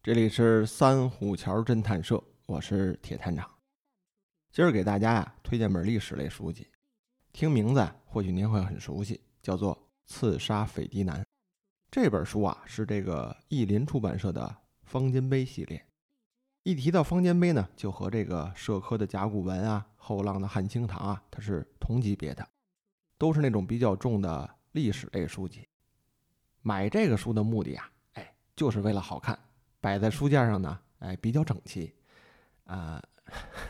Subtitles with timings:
[0.00, 3.50] 这里是三虎桥侦探社，我是铁探长。
[4.52, 6.68] 今儿给大家呀推荐本历史类书籍，
[7.32, 9.76] 听名字或许您会很熟悉，叫做
[10.06, 11.20] 《刺杀斐迪南》。
[11.90, 15.84] 这本书啊是这个译林出版社的方尖碑系列。
[16.62, 22.48] 一提到方尖碑呢，就和这个社科的甲骨文啊、后浪的汉清堂啊，它是同级别的，
[23.18, 25.68] 都是那种比较重的历史类书籍。
[26.62, 29.36] 买这个书的目的啊，哎，就是为了好看。
[29.80, 31.94] 摆在书架上呢，哎，比较整齐，
[32.64, 33.02] 啊，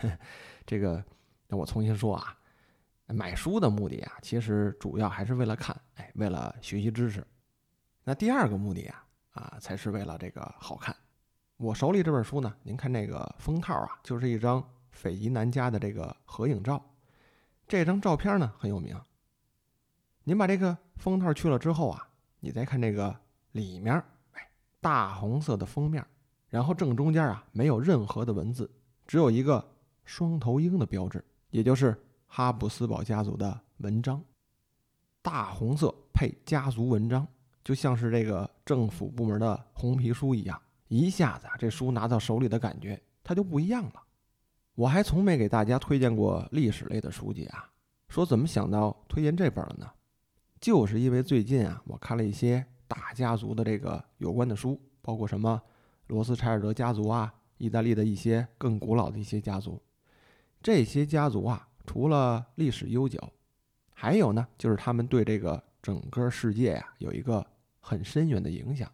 [0.65, 1.05] 这个，
[1.47, 2.37] 那我重新说啊，
[3.07, 7.27] 买书的目的啊，其实主要还是为了看，哎，为了学习知识。
[8.05, 10.97] 那第二个目的啊，啊，才是为了这个好看。
[11.59, 16.83] 我手里这本书呢，您看这个封套啊，就是一张斐迪南家的这个合影照，
[17.67, 18.99] 这张照片呢很有名。
[20.25, 22.09] 您把这个封套去了之后啊，
[22.41, 23.15] 你再看这个
[23.53, 24.03] 里面。
[24.81, 26.07] 大红色的封面，
[26.49, 28.71] 然后正中间啊没有任何的文字，
[29.07, 29.73] 只有一个
[30.05, 34.23] 双头鹰的标志，也就是哈布斯堡家族的文章。
[35.21, 37.27] 大红色配家族文章，
[37.65, 44.03] 就像是这个政府部门的红皮书一样，一下子啊这书拿到手里的感觉它就不一样了。
[44.75, 47.69] 我还从没给大家推荐过历史类的书籍啊，
[48.09, 49.91] 说怎么想到推荐这本了呢？
[50.61, 52.65] 就是因为最近啊我看了一些。
[52.89, 55.63] 大家族的这个有关的书，包括什么
[56.09, 59.81] 罗斯柴尔德家族啊，意大利的一些更古老的一些家族。
[60.61, 63.21] 这些家族啊，除了历史悠久，
[63.93, 67.47] 还有呢，就是他们对这个整个世界呀有一个
[67.79, 68.91] 很深远的影响。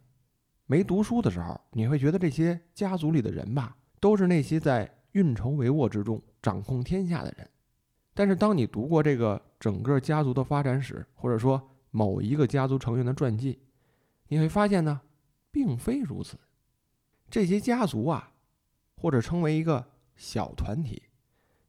[0.66, 7.48] 没读书的时候，你会觉得这些家族里的人吧，都是那些在运筹帷幄之中掌控天下的人。
[8.14, 13.58] 但是当你读过这个整个家族的发展史，或者说某一个家族成员的传记，
[14.28, 15.03] 你会发现呢，
[15.50, 16.39] 并非如此。
[17.30, 18.33] 这些家族啊，
[18.97, 21.03] 或者称为一个小团体，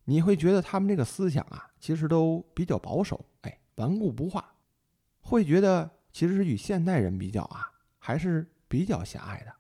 [0.06, 4.55] 你会觉得他们这个思想啊，其实都比较保守，哎，顽固不化，
[5.20, 9.54] 会觉得其实是与现代人比较啊，还是比较狭隘的。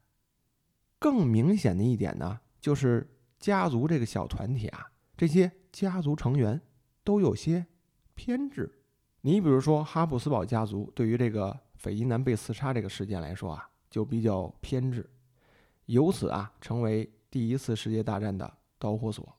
[0.99, 3.07] 更明显的一点呢，就是
[3.39, 6.61] 家族这个小团体啊，这些家族成员
[7.03, 7.65] 都有些
[8.13, 8.79] 偏执。
[9.21, 11.64] 你比如说哈布斯堡家族对于这个。
[11.85, 15.07] 斐迪南被刺杀这个事件来说啊，就比较偏执，
[15.85, 19.37] 由此啊，成为第一次世界大战的导火索。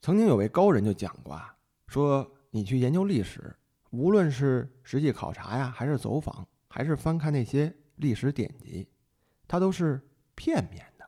[0.00, 1.54] 曾经有位高人就讲过啊，
[1.86, 3.54] 说你去研究历史，
[3.90, 8.88] 无论是实际考察呀，还是走访，还是翻看那些历史典籍，
[9.46, 10.00] 它都是
[10.34, 11.06] 片面的，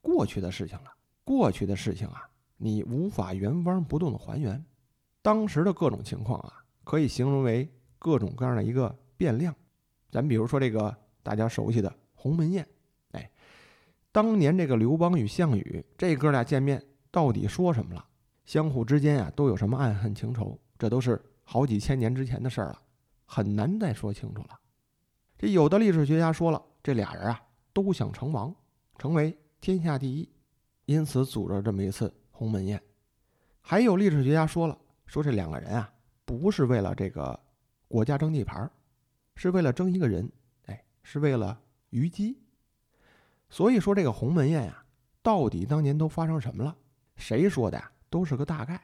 [0.00, 4.64] 过去的事情了，过去的事情啊，你无法原封不动的还原，
[5.22, 7.68] 当时的各种情况啊，可以形容为。
[8.02, 9.54] 各种各样的一个变量，
[10.10, 10.92] 咱比如说这个
[11.22, 12.66] 大家熟悉的鸿门宴，
[13.12, 13.30] 哎，
[14.10, 18.04] 当年这个刘邦与项羽这哥俩见面，到底说什么了？
[18.44, 20.58] 相互之间啊都有什么暗恨情仇？
[20.76, 22.82] 这都是好几千年之前的事儿了，
[23.24, 24.58] 很难再说清楚了。
[25.38, 27.40] 这有的历史学家说了，这俩人啊
[27.72, 28.52] 都想成王，
[28.98, 30.28] 成为天下第一，
[30.86, 32.82] 因此组织这么一次鸿门宴。
[33.60, 34.76] 还有历史学家说了，
[35.06, 35.88] 说这两个人啊
[36.24, 37.38] 不是为了这个。
[37.92, 38.70] 国家争地盘
[39.34, 40.26] 是为了争一个人，
[40.64, 41.60] 哎，是为了
[41.90, 42.40] 虞姬。
[43.50, 44.82] 所以说这个鸿门宴呀，
[45.20, 46.74] 到底当年都发生什么了？
[47.16, 47.92] 谁说的呀？
[48.08, 48.82] 都是个大概，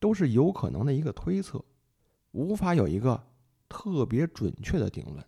[0.00, 1.64] 都是有可能的一个推测，
[2.32, 3.24] 无法有一个
[3.68, 5.24] 特别准确的定论。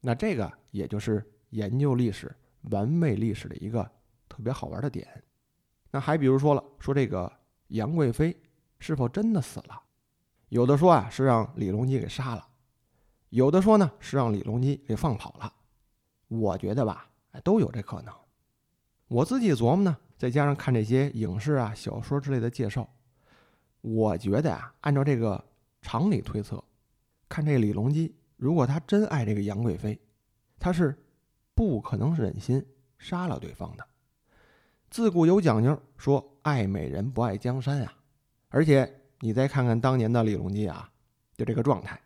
[0.00, 3.88] 那这个也就是研究历史、玩味历史的一个
[4.28, 5.06] 特别好玩的点。
[5.92, 7.32] 那还比如说了，说这个
[7.68, 8.36] 杨贵妃
[8.80, 9.80] 是否真的死了？
[10.50, 12.44] 有的说啊是让李隆基给杀了，
[13.28, 15.52] 有的说呢是让李隆基给放跑了。
[16.26, 18.12] 我觉得吧，哎，都有这可能。
[19.06, 22.88] 我自己琢磨呢，再加上看这些影视啊、小说之类的介绍，
[23.80, 25.44] 我觉得啊，按照这个
[25.82, 26.62] 常理推测，
[27.28, 30.00] 看这李隆基，如果他真爱这个杨贵妃，
[30.58, 31.00] 他是
[31.54, 32.64] 不可能忍心
[32.98, 33.86] 杀了对方的。
[34.90, 37.92] 自古有讲究，说爱美人不爱江山啊，
[38.48, 38.96] 而且。
[39.22, 40.90] 你再看看当年的李隆基啊，
[41.36, 42.00] 就这个状态，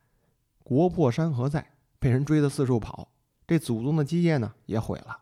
[0.65, 1.65] 国破山河在，
[2.01, 3.09] 被人追得四处跑，
[3.47, 5.17] 这祖宗的基业呢也毁了。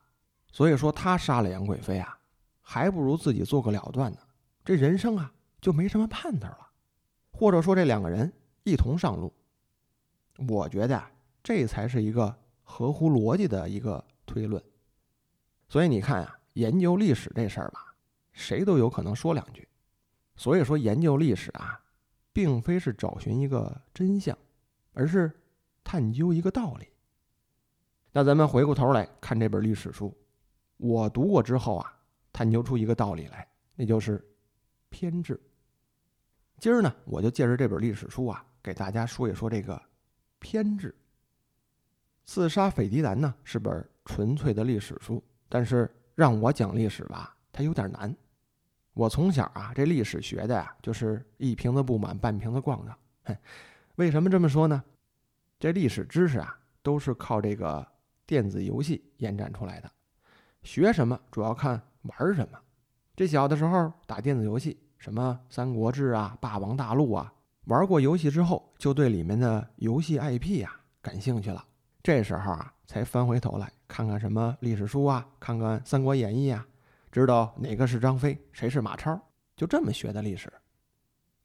[0.51, 2.19] 所以说他杀了杨贵妃啊，
[2.63, 4.19] 还不如自己做个了断呢。
[4.65, 5.31] 这人生啊
[5.61, 6.69] 就没什么盼头了。
[7.31, 8.33] 或者说这两个人
[8.65, 9.31] 一同上路，
[10.49, 11.11] 我觉得啊
[11.43, 14.63] 这才是一个合乎逻辑的一个推论。
[15.69, 17.95] 所以你看啊，研究历史这事儿吧，
[18.33, 19.69] 谁都有可能说两句。
[20.37, 21.81] 所以说研究历史啊。
[22.33, 24.37] 并非是找寻一个真相，
[24.93, 25.31] 而是
[25.85, 26.87] 探究一个道理。
[28.13, 30.15] 那咱们回过头来看这本历史书，
[30.77, 31.99] 我读过之后啊，
[32.33, 34.23] 探究出一个道理来，那就是
[34.89, 35.41] 偏执。
[36.59, 39.81] 今儿呢，我就借着这本历史书啊，给大家说一说这个
[40.39, 40.95] 偏执。
[42.25, 48.15] 刺杀斐迪南呢是本纯粹的历史书，但是让我讲历史吧，它有点难。
[48.95, 52.95] 我从小啊，这历史学的呀，就是一瓶子不满半瓶子逛的。
[53.25, 53.37] 哼，
[53.95, 54.83] 为什么这么说呢？
[55.59, 57.87] 这历史知识啊，都是靠这个
[58.27, 59.91] 电子游戏延展出来的。
[60.63, 62.59] 学什么主要看玩什么。
[63.17, 67.33] 这小的时候打电子游戏，什么《三国志》啊、《霸王大陆》啊，
[67.65, 71.65] 玩过游戏之后，就对里面的游戏 IP 呀感兴趣了。
[72.03, 76.67] 这时候啊，才翻回头来看看什么历史书啊，看看《三国演义》啊。
[77.13, 79.21] 知道哪个是张飞，谁是马超，
[79.55, 80.51] 就这么学的历史。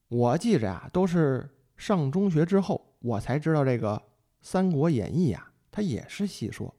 [0.07, 3.97] 我记着呀，都是上中学之后，我才知道这个
[4.41, 6.73] 《三国演义》呀，它也是戏说。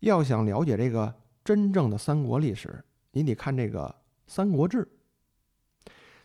[0.00, 3.88] 要想了解这个真正的三国历史，你得看这个
[4.26, 4.84] 《三国志》。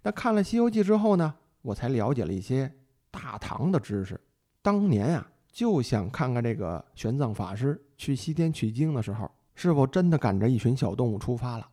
[0.01, 2.69] 那看了《西游记》之后呢，我才了解了一些
[3.09, 4.19] 大唐的知识。
[4.61, 11.65] 当年啊，就想看看这个玄奘法师去西天取经的时候，是否真的赶着一群小动物出发了。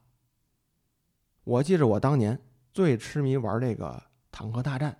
[1.46, 2.36] 我记着，我当年
[2.72, 4.02] 最痴迷玩这个
[4.32, 4.98] 坦克大战，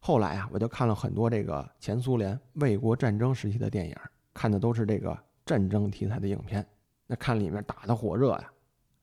[0.00, 3.96] 后来啊，我就看了很多这个前苏联卫国战争时期的电影，
[4.34, 6.66] 看的都是这个战争题材的影片。
[7.06, 8.52] 那看里面打的火热呀，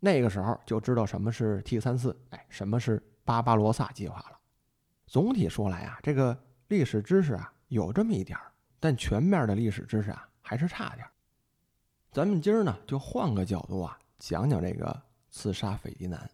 [0.01, 4.37] 那个时候就知道什么是 T 三四，哎，什么是巴巴罗萨计划了。
[5.05, 6.37] 总体说来啊，这个
[6.67, 11.11] 历史知识啊有这么一点儿，但全面的历史知识啊还是差点儿。
[12.11, 16.29] 咱们今儿呢就换个角度啊，讲讲这个刺杀斐迪南。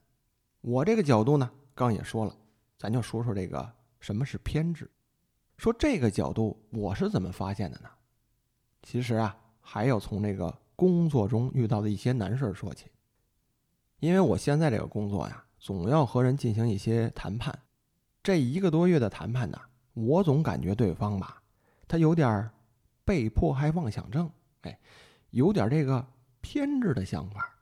[0.64, 2.34] 我这个角度呢，刚也说了，
[2.78, 3.70] 咱就说说这个
[4.00, 4.90] 什么是偏执。
[5.58, 7.90] 说这个角度我是怎么发现的呢？
[8.82, 12.86] 其实啊，还要从这个工作中遇到的一些难事儿说起。
[14.00, 17.54] 因为我现在这个工作呀，总要和人进行一些谈判。
[18.24, 19.60] 这一个多月的谈判呢，
[19.94, 21.44] 我总感觉对方吧，
[21.90, 22.50] 他有点
[23.04, 24.32] 被迫害妄想症，
[24.62, 24.80] 哎，
[25.32, 26.08] 有点这个
[26.40, 27.54] 偏执的想法。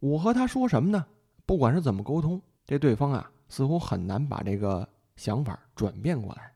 [0.00, 1.06] 我和他说什么呢？
[1.50, 6.54] 不管是怎么沟通，这对方啊似乎很难把这个想法转变过来，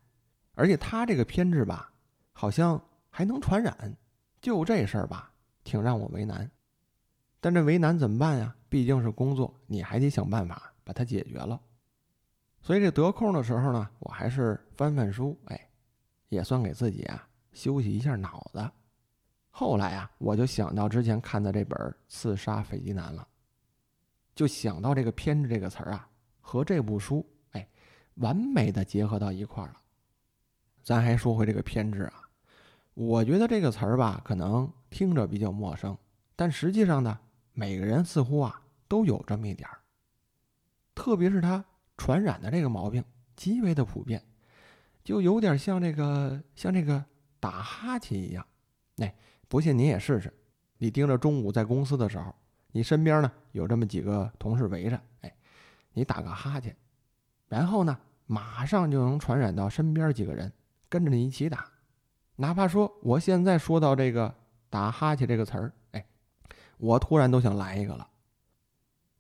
[0.55, 1.93] 而且他这个偏执吧，
[2.33, 2.81] 好像
[3.11, 3.93] 还能传染，
[4.41, 5.33] 就这事儿吧，
[5.65, 6.49] 挺让我为难。
[7.41, 8.55] 但这为难怎么办呀？
[8.69, 11.61] 毕竟是工作，你还得想办法把它解决了。
[12.61, 15.61] 所以这得空的时候呢，我还是翻翻书，哎，
[16.29, 18.71] 也算给自己啊休息一下脑子。
[19.51, 21.77] 后来啊，我就想到之前看的这本
[22.07, 23.27] 《刺杀斐迪南》了。
[24.35, 26.09] 就想到这个“偏执”这个词儿啊，
[26.41, 27.69] 和这部书哎，
[28.17, 29.77] 完美的结合到一块儿了。
[30.83, 32.29] 咱还说回这个“偏执”啊，
[32.95, 35.97] 我觉得这个词儿吧，可能听着比较陌生，
[36.35, 37.19] 但实际上呢，
[37.53, 39.79] 每个人似乎啊都有这么一点儿。
[40.95, 41.65] 特别是他
[41.97, 43.05] 传染的这个毛病
[43.37, 44.23] 极为的普遍，
[45.05, 47.05] 就有点像这个像这个
[47.39, 48.45] 打哈欠一样。
[48.97, 49.15] 哎，
[49.49, 50.33] 不信你也试试，
[50.79, 52.35] 你盯着中午在公司的时候。
[52.77, 55.33] 你身边呢有这么几个同事围着，哎，
[55.93, 56.75] 你打个哈欠，
[57.47, 60.53] 然后呢，马上就能传染到身边几个人，
[60.89, 61.71] 跟着你一起打。
[62.35, 64.35] 哪怕说我现在说到这个
[64.69, 66.05] 打哈欠这个词儿，哎，
[66.79, 68.09] 我突然都想来一个了。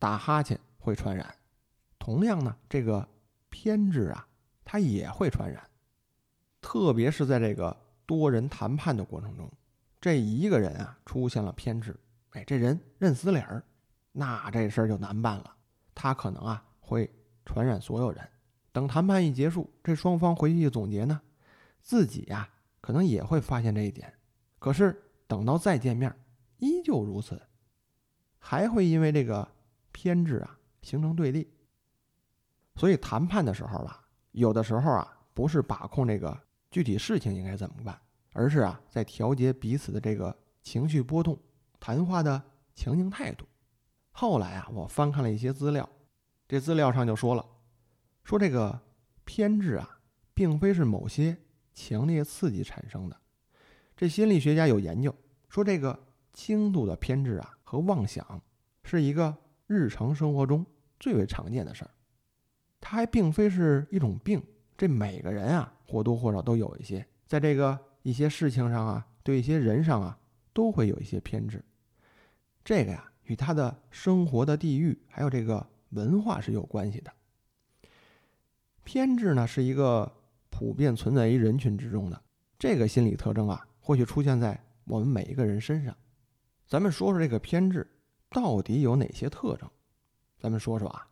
[0.00, 1.32] 打哈欠会传染，
[1.96, 3.08] 同样呢，这个
[3.50, 4.26] 偏执啊，
[4.64, 5.62] 它也会传染，
[6.61, 9.49] 特别是在这个多人谈判的过程中，
[10.00, 11.96] 这一个人啊出现了偏执。
[12.34, 13.64] 哎，这人认死理儿，
[14.10, 15.56] 那这事儿就难办了。
[15.94, 17.08] 他可能啊会
[17.44, 18.28] 传染所有人。
[18.72, 21.20] 等谈判一结束，这双方回去一总结呢，
[21.80, 22.48] 自己呀
[22.80, 24.12] 可能也会发现这一点。
[24.58, 26.12] 可是等到再见面，
[26.58, 27.40] 依旧如此，
[28.38, 29.48] 还会因为这个
[29.92, 31.48] 偏执啊形成对立。
[32.74, 36.36] 所以谈判的时候吧，有的时候啊不是把控这个
[36.72, 37.96] 具体事情应该怎么办，
[38.32, 41.38] 而是啊在调节彼此的这个情绪波动。
[41.84, 42.42] 谈话的
[42.74, 43.44] 情形态度。
[44.10, 45.86] 后来啊，我翻看了一些资料，
[46.48, 47.44] 这资料上就说了，
[48.22, 48.80] 说这个
[49.26, 49.98] 偏执啊，
[50.32, 51.36] 并非是某些
[51.74, 53.14] 强烈刺激产生的。
[53.94, 55.14] 这心理学家有研究
[55.50, 58.40] 说，这个轻度的偏执啊和妄想
[58.82, 59.36] 是一个
[59.66, 60.64] 日常生活中
[60.98, 61.90] 最为常见的事儿。
[62.80, 64.42] 它还并非是一种病，
[64.74, 70.18] 这每个人啊或多或少都有一些，在这个一些事情上啊，对一些人上啊，
[70.54, 71.62] 都会有一些偏执。
[72.64, 77.12] 这个呀，与他的生活的地域还有这个文化是有关系的。
[78.83, 80.11] 偏执呢，是一个
[80.49, 82.23] 普遍存在于人群之中的
[82.59, 85.94] 这个心理特征啊，或许出现在我们每一个人身上。
[86.66, 87.87] 咱们说说这个偏执
[88.30, 89.68] 到底有哪些特征？
[90.38, 91.06] 咱们说说啊，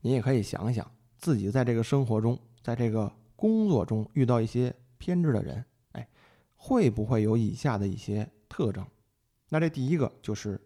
[0.00, 6.08] 你也可以想想自己在这个生活中，在这个工作中遇到一些偏执的人，哎，
[6.56, 8.86] 会不会有以下的一些特征？
[9.50, 10.60] 那这第一个就是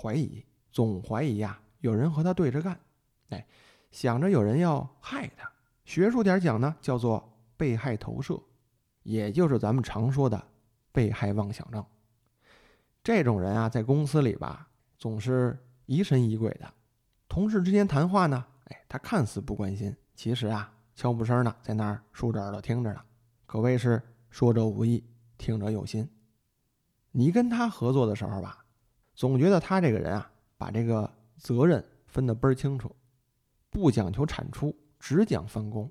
[0.00, 2.78] 怀疑，总怀疑呀，有人和他对着干，
[3.30, 3.44] 哎，
[3.90, 5.50] 想着有人要害他。
[5.84, 8.40] 学术点讲呢，叫做被害投射，
[9.02, 10.40] 也就是咱们常说的
[10.92, 11.84] 被害妄想症。
[13.02, 16.72] 这种人啊，在公司里吧，总是疑神疑鬼的。
[17.26, 23.00] 同事之间谈话呢，哎，他看似不关心，其实啊，悄不声的在那儿竖着耳朵听着呢，
[23.46, 24.00] 可谓是
[24.30, 25.02] 说者无意，
[25.36, 26.08] 听者有心。
[27.10, 28.64] 你跟他合作的时候吧，
[29.18, 32.94] 总觉得他这个人啊，把这个责任分得倍儿清楚，
[33.68, 35.90] 不讲求产出，只讲分工。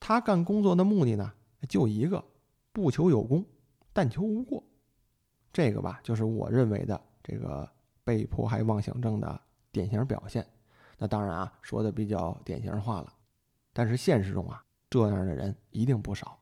[0.00, 1.32] 他干工作的目的呢，
[1.68, 2.24] 就一个，
[2.72, 3.46] 不求有功，
[3.92, 4.60] 但求无过。
[5.52, 7.70] 这个吧，就是我认为的这个
[8.02, 10.44] 被迫害妄想症的典型表现。
[10.98, 13.14] 那当然啊，说的比较典型化了，
[13.72, 14.60] 但是现实中啊，
[14.90, 16.36] 这样的人一定不少。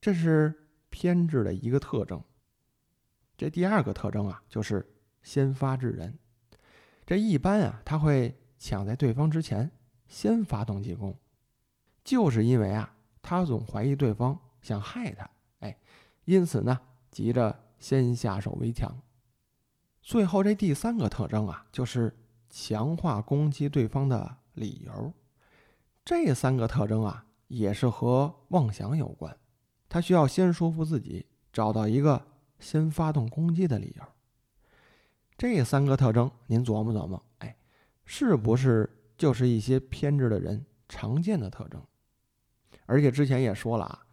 [0.00, 0.52] 这是
[0.90, 2.20] 偏执的一个特征。
[3.38, 4.86] 这第二个特征啊，就是
[5.22, 6.18] 先发制人。
[7.06, 9.70] 这一般啊，他会抢在对方之前，
[10.08, 11.16] 先发动进攻，
[12.04, 15.30] 就是因为啊，他总怀疑对方想害他，
[15.60, 15.78] 哎，
[16.26, 16.78] 因此呢，
[17.10, 17.64] 急着。
[17.80, 18.92] 先下手为强。
[20.02, 22.12] 最后这第三个特征啊，就是
[22.50, 25.12] 强化攻击对方的理由。
[26.04, 29.38] 这三个特征啊，也是和妄想有关。
[29.88, 32.20] 他需要先说服自己，找到一个
[32.58, 34.04] 先发动攻击的理由。
[35.36, 37.56] 这三个特征，您琢磨琢磨，哎，
[38.04, 41.82] 是不是就是一些偏执的人常见的特征？
[42.86, 44.06] 而且之前也说了啊，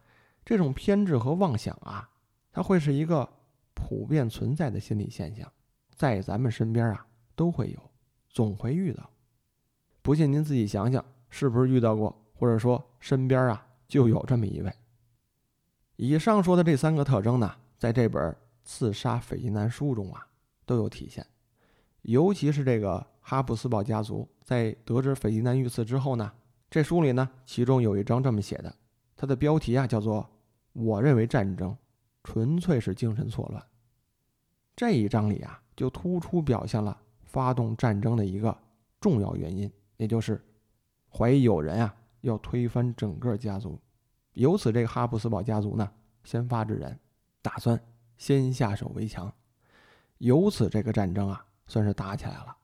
[0.44, 2.08] 这种偏执和妄想啊，
[2.52, 3.28] 它会是一个。
[3.78, 5.52] 普遍存在的心理现象，
[5.94, 7.90] 在咱们身边啊都会有，
[8.30, 9.08] 总会遇到。
[10.00, 14.72] 不信您自己想想，是不是遇到过，或者说身边啊就有这么一位。
[15.96, 18.22] 以上说的这三个特征呢，在这本
[18.64, 20.26] 《刺杀斐济南》书中啊
[20.64, 21.26] 都有体现。
[22.02, 26.32] 尤其是这个哈布斯堡家族在得知斐济南遇刺之后呢，
[26.70, 28.74] 这书里呢其中有一章这么写的，
[29.16, 30.28] 它的标题啊叫做
[30.72, 31.76] “我认为战争”。
[32.28, 33.64] 纯粹是精神错乱。
[34.74, 38.58] 这一章里啊，就突出表现了发动战争的一个
[39.00, 40.44] 重要原因，也就是
[41.08, 43.80] 怀疑有人啊要推翻整个家族。
[44.32, 45.88] 由此，这个哈布斯堡家族呢，
[46.24, 46.98] 先发制人，
[47.46, 47.80] 打算
[48.16, 49.32] 先下手为强。
[50.18, 52.56] 由此，这个战争啊，算是打起来了。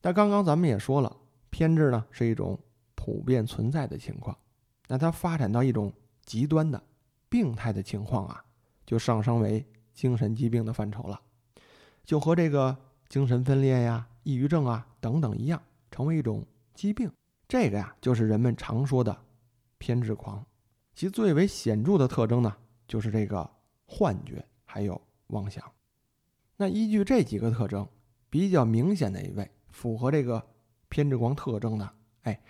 [0.00, 1.16] 但刚刚咱们也说了，
[1.48, 2.58] 偏执呢是一种
[2.96, 4.36] 普遍存在的情况，
[4.88, 5.92] 那它发展到一种
[6.26, 6.82] 极端的
[7.28, 8.44] 病态的情况啊。
[8.84, 11.20] 就上升为精神疾病的范畴了，
[12.02, 12.74] 就和这个
[13.08, 16.42] 精神分裂呀、抑郁症啊等等一样，成为一种
[16.74, 17.12] 疾病。
[17.46, 19.14] 这个呀，就是人们常说的
[19.76, 20.42] 偏执狂。
[20.94, 22.56] 其最为显著的特征呢，
[22.88, 23.48] 就是这个
[23.90, 25.64] 幻觉还有妄想。
[26.58, 27.88] 那依据这几个特征，
[28.28, 30.40] 比较明显的一位符合这个
[30.88, 31.90] 偏执狂特征的，
[32.22, 32.40] 哎，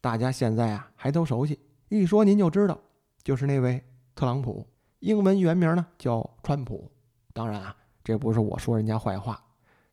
[0.00, 2.78] 大家现在啊还都熟悉，一说您就知道，
[3.22, 3.82] 就是那位
[4.14, 4.66] 特朗普。
[5.00, 6.90] 英文原名呢叫川普，
[7.32, 9.40] 当然啊，这不是我说人家坏话。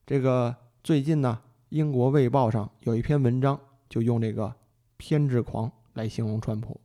[0.04, 4.52] 这个最近呢，英国卫报上有一篇文章，就用这个
[4.98, 6.82] 偏执狂来形容川普。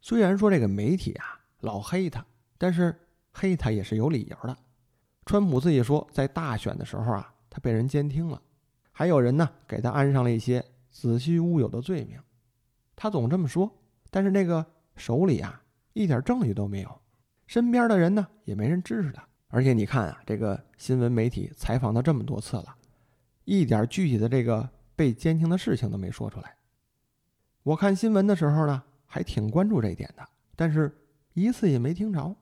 [0.00, 2.24] 虽然说这个媒体啊老黑他，
[2.56, 2.96] 但是
[3.34, 4.56] 黑他也是有理由的。
[5.26, 8.40] 川普自己说，在大选的时候啊，他被人监听了，
[8.92, 12.18] 还有人呢给他安上了一些子虚乌有的罪名。
[12.94, 13.70] 他总这么说，
[14.10, 14.64] 但是那个
[14.96, 15.60] 手里啊
[15.92, 17.00] 一点证据都没有。
[17.46, 19.26] 身边的人呢，也没人支持他。
[19.48, 22.76] 而且你看啊，这个新闻媒体采访他这么多次了，
[23.44, 26.56] 一点具体的这个被监听的事情都没说出来。
[27.62, 30.94] 我看新闻的时候呢，还挺关注这一点的，但是
[31.32, 32.36] 一次也没听着。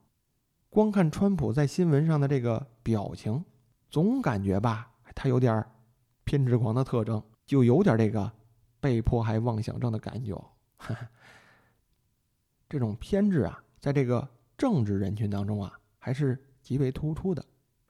[0.75, 3.45] 光看川普在新闻上的这个表情，
[3.91, 5.63] 总感觉吧，他有点
[6.25, 8.33] 偏执狂的特征，就有点这个
[8.81, 10.43] 被迫害妄想症的感觉。
[12.71, 14.27] 这种偏执啊，在这个。
[14.59, 17.45] 政治人群当中啊，还是极为突出的，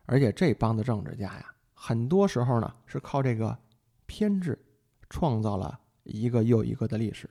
[0.06, 3.58] 而且这帮的政治家呀，很多时候呢是靠这个
[4.06, 4.58] 偏执
[5.10, 7.28] 创造了一个又一个的历史。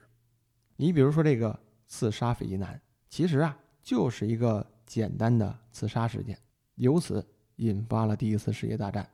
[0.76, 6.38] 你比如说这个刺杀斐济南，其实啊就是一个简单的刺杀事件，
[6.74, 9.08] 由此引发了第一次世界大战。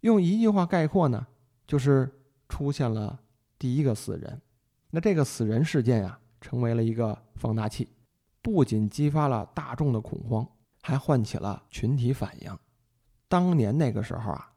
[0.00, 1.26] 用一句话概括呢，
[1.66, 2.10] 就是
[2.48, 3.20] 出现了
[3.58, 4.40] 第一个死人。
[4.88, 7.86] 那这个死人事件呀，成为了一个放大器。
[8.40, 10.48] 不仅激发了大众的恐慌，
[10.80, 12.58] 还唤起了群体反应。
[13.28, 14.50] 当年那个时候啊，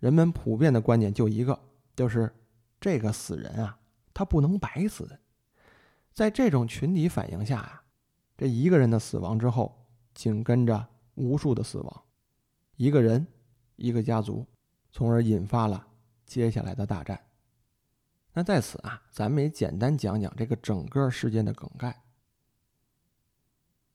[0.00, 1.56] 人们普遍的观点就一个，
[1.94, 2.34] 就是
[2.80, 3.78] 这个死人啊，
[4.12, 5.08] 他不能白死。
[6.12, 7.81] 在这种群体反应下啊，
[8.42, 9.72] 这一个人的死亡之后，
[10.14, 10.84] 紧跟着
[11.14, 12.02] 无数的死亡，
[12.74, 13.24] 一个人，
[13.76, 14.44] 一个家族，
[14.90, 15.86] 从而引发了
[16.26, 17.24] 接下来的大战。
[18.32, 22.02] 那在此啊，咱们也简单讲讲这个整个事件的梗概。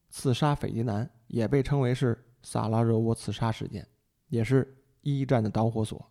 [0.09, 3.85] 刺杀斐迪南也被称为是萨拉热窝刺杀事件，
[4.29, 6.09] 也是一战的导火索。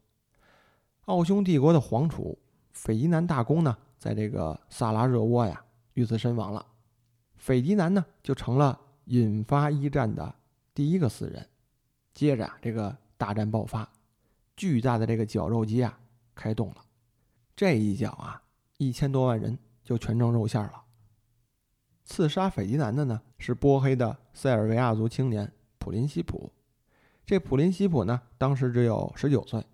[1.07, 2.39] 奥匈帝国的皇储
[2.71, 5.65] 斐迪南大公呢，在这个萨拉热窝呀
[5.95, 6.67] 遇刺身亡了，
[7.47, 10.35] 斐迪南呢就成了引发一战的
[10.75, 11.49] 第一个死人。
[12.13, 13.89] 接着啊，这个大战爆发，
[14.57, 15.97] 巨大的这个绞肉机啊
[16.35, 16.85] 开动了。
[17.55, 18.43] 这一脚啊，
[18.79, 20.83] 一千多万人就全成肉馅了。
[22.05, 26.53] 刺杀斐迪南的呢，是波黑的塞尔维亚族青年普林西普。
[27.25, 29.65] 这普林西普呢，当时只有十九岁。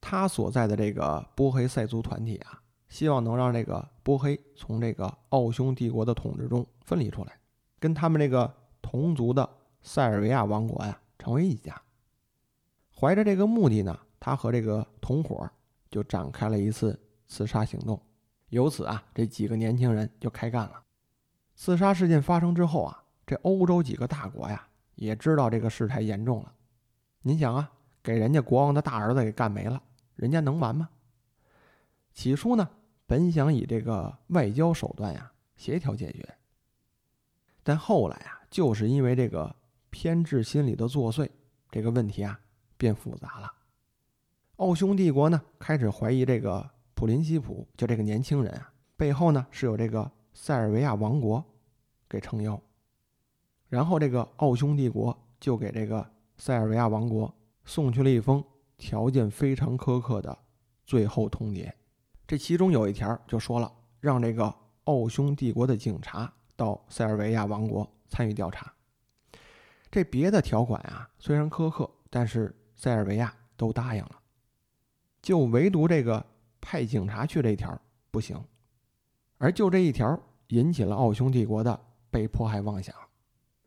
[0.00, 7.38] 他所在的这个波黑塞族团体啊，希望能让这个波黑从这个奥匈帝国的统治中分离出来，
[7.78, 8.50] 跟他们这个
[8.80, 9.46] 同族的
[9.82, 11.78] 塞尔维亚王国呀成为一家。
[12.90, 15.46] 怀着这个目的呢，他和这个同伙。
[15.90, 17.98] 就展开了一次刺杀行动，
[18.50, 20.82] 由此啊，这几个年轻人就开干了。
[21.54, 26.52] 刺杀事件发生之后啊，这欧洲几个大国呀，也知道这个事态严重了。
[27.22, 27.70] 您想啊，
[28.02, 29.82] 给人家国王的大儿子给干没了，
[30.14, 30.90] 人家能完吗？
[32.12, 32.68] 起初呢，
[33.08, 36.28] 本想以这个外交手段呀协调解决，
[37.62, 39.56] 但后来啊，就是因为这个
[39.88, 41.26] 偏执心理的作祟，
[41.70, 42.38] 这个问题啊
[42.76, 43.50] 变复杂了。
[44.56, 51.42] 奥匈帝国呢，开始怀疑这个普林西普，就这个年轻人啊，背后呢是有这个塞尔维亚王国
[52.10, 52.60] 给撑腰。
[53.70, 57.34] 然后这个奥匈帝国就给这个塞尔维亚王国
[57.64, 58.44] 送去了一封
[58.76, 60.38] 条件非常苛刻的
[60.84, 61.72] 最后通牒。
[62.28, 68.70] 这其中有一条就说了，让这个奥匈帝国的警察到塞尔维亚王国参与调查。
[69.90, 74.20] 这别的条款啊虽然苛刻，但是塞尔维亚都答应了。
[75.22, 76.22] 就唯独这个
[76.60, 78.38] 派警察去这一条不行，
[79.38, 82.94] 而就这一条引起了奥匈帝国的被迫害妄想。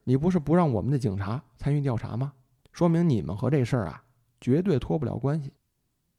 [0.03, 2.31] 你不是不让我们的警察参与调查吗？
[2.71, 4.03] 说明你们和这事儿啊
[4.39, 5.51] 绝对脱不了关系。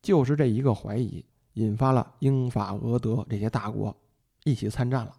[0.03, 3.97] 就是这一个怀疑，引发了英法俄德这些大国
[4.45, 5.17] 一起参战了。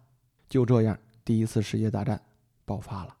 [0.48, 2.20] 就这样，第一次世界大战
[2.64, 3.16] 爆发了。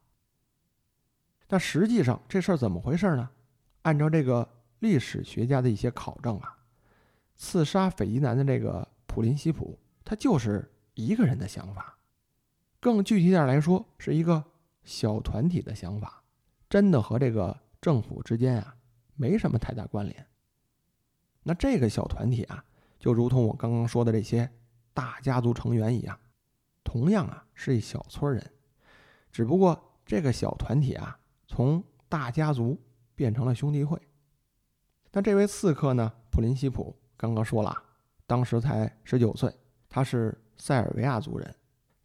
[1.48, 3.30] 那实际上这事儿怎么回事呢？
[3.82, 4.48] 按照这个
[4.78, 6.58] 历史学家的一些考证啊。
[7.36, 11.98] 刺杀斐迪南的这个普林西普，他就是一个人的想法，
[12.78, 14.42] 更具体点来说，是一个
[14.84, 16.22] 小团体的想法，
[16.70, 18.76] 真的和这个政府之间啊
[19.16, 20.24] 没什么太大关联。
[21.42, 22.64] 那这个小团体啊，
[23.04, 24.50] 就如同我刚刚说的这些
[24.94, 26.18] 大家族成员一样，
[26.82, 28.42] 同样啊是一小撮人，
[29.30, 32.80] 只不过这个小团体啊从大家族
[33.14, 34.00] 变成了兄弟会。
[35.12, 36.96] 那这位刺客呢，普林西普。
[37.14, 37.76] 刚刚说了，
[38.26, 39.54] 当时才十九岁，
[39.90, 41.54] 他是塞尔维亚族人，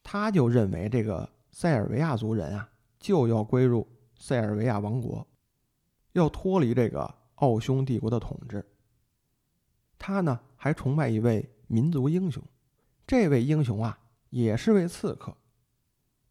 [0.03, 5.25] 他就认为这个塞尔维亚族人啊就要归入塞尔维亚王国，
[6.11, 8.69] 要脱离这个奥匈帝国的统治。
[9.97, 12.43] 他呢还崇拜一位民族英雄，
[13.07, 13.97] 这位英雄啊
[14.29, 15.35] 也是位刺客。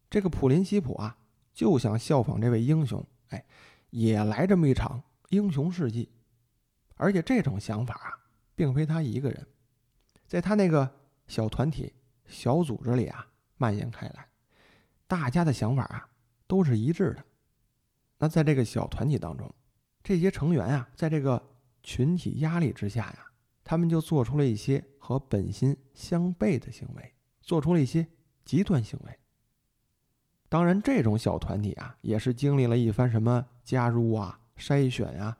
[0.09, 1.17] 这个普林西普啊
[1.53, 3.43] 就想效仿这位英雄，哎，
[3.89, 6.09] 也来这么一场英雄事迹，
[6.95, 8.15] 而且这种想法啊。
[8.55, 9.47] 并非他一个人，
[10.27, 11.93] 在他那个小团体、
[12.25, 14.27] 小组织里啊蔓延开来，
[15.07, 16.09] 大家的想法啊
[16.45, 17.23] 都是一致的。
[18.17, 19.49] 那在这个小团体当中，
[20.03, 21.41] 这些成员啊，在这个
[21.83, 23.28] 群体压力之下呀，
[23.69, 28.07] 他们就做出了一些和本心相悖的行为，做出了一些
[28.43, 29.19] 极端行为。
[30.49, 35.37] 当然，这种小团体啊，也是经历了一番什么加入啊、筛选啊，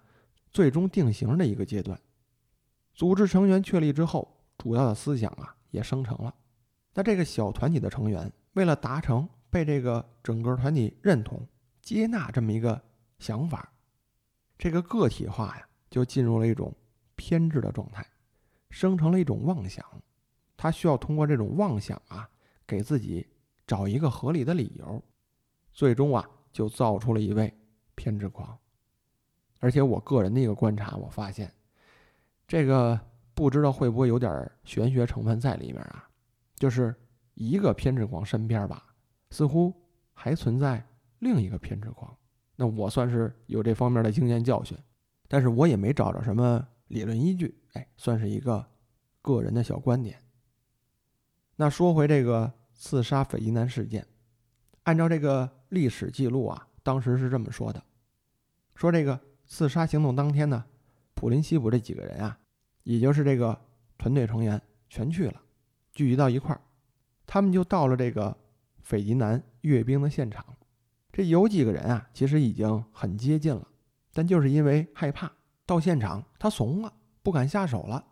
[0.52, 2.00] 最终定型的一个阶段。
[2.94, 6.32] 组织成员确立之后，主要的思想啊也生成了。
[6.94, 11.44] 那这个小团体的成员为了达成被这个整个团体认同、
[11.82, 12.80] 接纳这么一个
[13.18, 13.74] 想法，
[14.56, 16.72] 这个个体化呀就进入了一种
[17.16, 18.06] 偏执的状态，
[18.70, 19.86] 生成了一种妄想。
[20.58, 22.30] 他需要通过这种妄想啊，
[22.68, 23.26] 给自己
[23.66, 25.02] 找一个合理的理由，
[25.72, 27.54] 最终啊就造出了一位
[27.96, 28.58] 偏执狂。
[29.60, 31.52] 而且我个人的一个观察，我发现。
[32.48, 33.00] 这个
[33.36, 36.10] 不知道会不会有点玄学成分在里面啊？
[36.56, 36.94] 就是
[37.36, 38.84] 一个偏执狂身边吧，
[39.30, 39.74] 似乎
[40.14, 40.84] 还存在
[41.20, 42.14] 另一个偏执狂，
[42.56, 44.78] 那我算是有这方面的经验教训，
[45.28, 48.64] 但是我也没找着什么理论依据，哎，算是一个
[49.22, 50.20] 个人的小观点。
[51.56, 54.06] 那说回这个刺杀斐迪南事件，
[54.84, 57.84] 按照这个历史记录啊，当时是这么说的：
[58.76, 60.66] 说这个刺杀行动当天呢，
[61.14, 62.40] 普林西普这几个人啊，
[62.84, 63.60] 也就是这个
[63.98, 65.42] 团队成员全去了，
[65.94, 66.62] 聚集到一块儿，
[67.26, 68.36] 他们就到了这个
[68.82, 70.46] 斐迪南阅兵的现场。
[71.12, 73.68] 这有几个人啊，其实已经很接近了，
[74.14, 75.30] 但就是因为害怕，
[75.70, 78.04] 到现场他怂了，不敢下手了。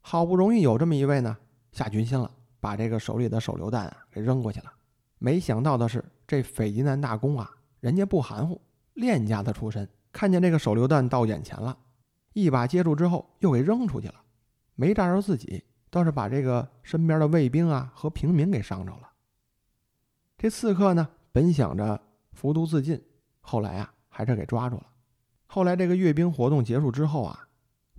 [0.00, 1.36] 好不容易有这么一位呢，
[1.70, 4.72] 下决心了，把这个手里的手榴弹啊给扔过去了。
[5.18, 8.58] 没想到的是，这斐迪南大公啊，人家不含糊，
[8.94, 11.76] 练家子出身，看见这个手榴弹到眼前了，
[12.32, 14.14] 一把接住之后又给扔出去了，
[14.76, 19.12] 没炸着自己，倒是把这个身边的卫兵啊和平民给伤着了。
[20.38, 21.06] 这刺客呢？
[21.32, 22.00] 本想着
[22.32, 22.98] 服毒自尽，
[23.42, 24.86] 后来啊还是给抓住了。
[25.56, 27.48] 后来这个阅兵活动结束之后啊，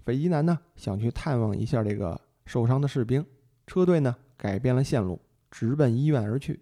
[0.05, 3.25] 斐迪南呢想去探望一下这个受伤的士兵，
[3.65, 6.61] 车队呢改变了线路，直奔医院而去。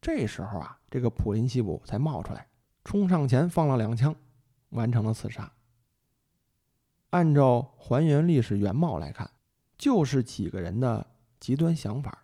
[0.00, 2.46] 这时候啊，这个普林西普才冒出来，
[2.84, 4.14] 冲上前放了两枪，
[4.68, 5.52] 完成了刺杀。
[7.10, 9.28] 按照还原历史原貌来看，
[9.76, 11.04] 就是几个人的
[11.40, 12.16] 极端想法，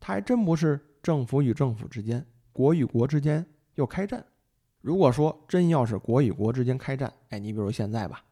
[0.00, 2.26] 他还真不是政府与政府之间。
[2.50, 4.24] 国与国之间要开战，
[4.82, 8.22] 如果说真要是国与国之间开战，哎，你比如现在吧，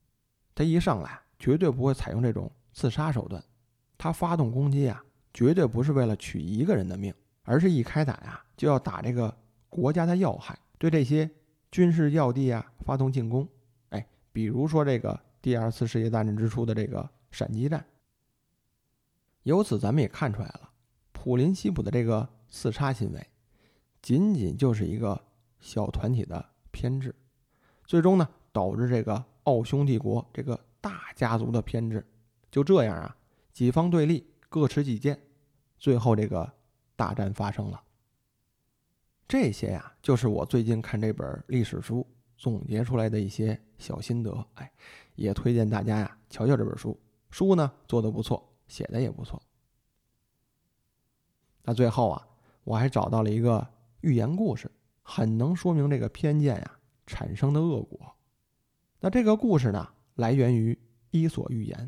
[0.55, 3.43] 他一上来绝对不会采用这种刺杀手段，
[3.97, 9.35] 他发动攻击啊，绝对不是为了取一个人的命，而是一开打呀就要打这个
[9.69, 11.31] 国家的要害，对这些
[11.71, 13.49] 军事要地啊发动进攻，
[13.91, 17.85] 哎，比如说这个第二次世界大战之初的这个闪击战。
[19.45, 20.69] 由此咱们也看出来了，
[21.13, 23.25] 普林西普的这个刺杀行为。
[24.03, 25.23] 仅仅就是一个
[25.61, 27.15] 小团体的偏执，
[27.85, 32.05] 最终呢导致这个奥匈帝国这个大家族的偏执，
[32.51, 33.17] 就这样啊，
[33.53, 35.21] 几方对立，各持己见，
[35.79, 36.53] 最后这个
[36.97, 37.83] 大战发生了。
[39.29, 44.73] 这些呀，就是我最近看这本历史书总结出来的一些小心得，哎，
[45.15, 46.99] 也推荐大家呀瞧瞧这本书，
[47.31, 49.41] 书呢做的不错，写的也不错。
[51.63, 52.27] 那最后啊，
[52.65, 53.67] 我还找到了一个。
[54.03, 54.71] 寓言故事
[55.03, 58.15] 很能说明这个偏见呀产生的恶果。
[59.01, 60.75] 那这个故事呢，来源于
[61.11, 61.79] 《伊索寓言》，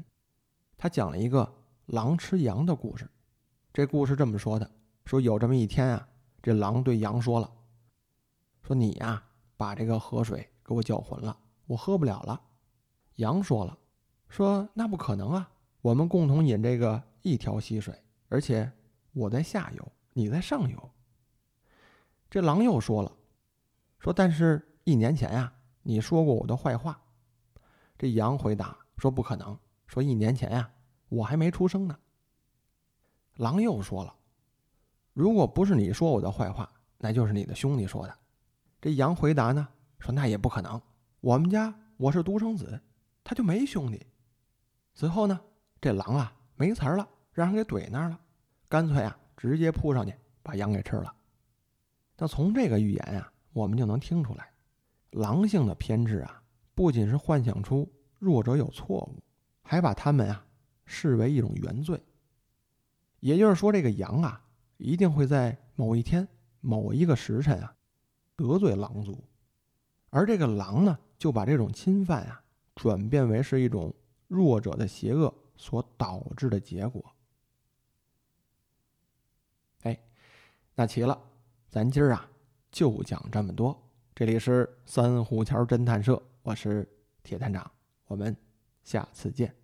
[0.77, 1.53] 他讲了一个
[1.87, 3.09] 狼吃羊的故事。
[3.72, 4.70] 这故事这么说的：
[5.05, 6.09] 说有这么一天啊，
[6.42, 7.53] 这狼对羊说了
[8.62, 9.22] ：“说你呀，
[9.57, 12.40] 把这个河水给我搅浑了，我喝不了了。”
[13.16, 13.79] 羊说了
[14.29, 17.94] ：“说那不可能啊，我们共同饮这个一条溪水，
[18.29, 18.70] 而且
[19.12, 20.90] 我在下游，你在上游。”
[22.33, 23.14] 这狼又说了
[24.01, 26.99] ：“说，但是一年前呀，你说过我的坏话。”
[27.99, 29.55] 这羊回答说：“不可能。”
[29.87, 30.71] 说一年前呀，
[31.11, 31.95] 我还没出生呢。
[33.35, 34.16] 狼又说了
[35.12, 38.18] ：“如果不是你说我的坏话，那就是你的兄弟说的。”
[38.81, 39.68] 这羊回答呢
[39.99, 40.81] 说：“那也不可能，
[41.21, 42.81] 我们家我是独生子，
[43.23, 44.07] 他就没兄弟。”
[44.95, 45.38] 随后呢，
[45.83, 48.18] 这狼啊没词儿了，让人给怼那儿了，
[48.71, 51.14] 干脆啊直接扑上去把羊给吃了。
[52.16, 54.53] 那从这个寓言啊，我们就能听出来，
[55.11, 56.42] 狼性的偏执啊，
[56.75, 59.22] 不仅是幻想出弱者有错误，
[59.62, 60.46] 还把他们啊
[60.85, 62.01] 视为一种原罪。
[63.18, 64.44] 也就是说，这个羊啊，
[64.77, 66.27] 一定会在某一天、
[66.61, 67.75] 某一个时辰啊，
[68.37, 69.25] 得罪狼族，
[70.11, 72.42] 而这个狼呢，就把这种侵犯啊，
[72.77, 73.92] 转变为是一种
[74.29, 77.05] 弱者的邪恶所导致的结果。
[79.83, 79.98] 哎，
[80.77, 81.20] 那齐了。
[81.72, 82.28] 咱今儿啊，
[82.70, 83.74] 就讲这么多。
[84.14, 86.87] 这里是三虎桥侦探社，我是
[87.22, 87.72] 铁探长，
[88.08, 88.37] 我们
[88.85, 89.62] 下次见。